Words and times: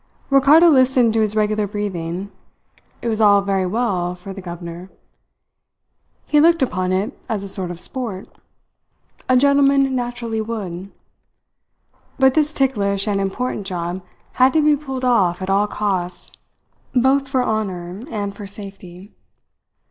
Ricardo 0.31 0.67
listened 0.67 1.13
to 1.13 1.21
his 1.21 1.35
regular 1.35 1.67
breathing. 1.67 2.31
It 3.03 3.07
was 3.07 3.21
all 3.21 3.41
very 3.41 3.67
well 3.67 4.15
for 4.15 4.33
the 4.33 4.41
governor. 4.41 4.89
He 6.25 6.39
looked 6.39 6.63
upon 6.63 6.91
it 6.91 7.15
as 7.29 7.43
a 7.43 7.47
sort 7.47 7.69
of 7.69 7.79
sport. 7.79 8.27
A 9.29 9.37
gentleman 9.37 9.95
naturally 9.95 10.41
would. 10.41 10.91
But 12.17 12.33
this 12.33 12.51
ticklish 12.51 13.07
and 13.07 13.21
important 13.21 13.67
job 13.67 14.01
had 14.31 14.53
to 14.53 14.61
be 14.65 14.75
pulled 14.75 15.05
off 15.05 15.39
at 15.39 15.51
all 15.51 15.67
costs, 15.67 16.31
both 16.95 17.27
for 17.27 17.43
honour 17.43 18.01
and 18.09 18.33
for 18.35 18.47
safety. 18.47 19.11